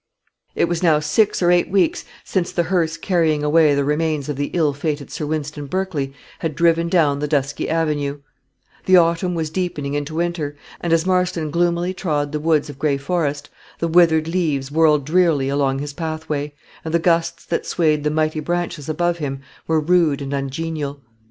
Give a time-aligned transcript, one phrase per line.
[0.55, 4.35] It was now six or eight weeks since the hearse carrying away the remains of
[4.35, 8.17] the ill fated Sir Wynston Berkley had driven down the dusky avenue;
[8.87, 12.97] the autumn was deepening into winter, and as Marston gloomily trod the woods of Gray
[12.97, 18.09] Forest, the withered leaves whirled drearily along his pathway, and the gusts that swayed the
[18.09, 20.99] mighty branches above him were rude and ungenial.